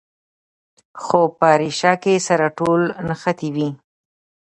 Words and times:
خو 1.03 1.21
په 1.37 1.49
ریښه 1.61 1.93
کې 2.03 2.15
سره 2.27 2.45
ټول 2.59 2.81
نښتي 3.07 3.49
وي. 3.55 3.69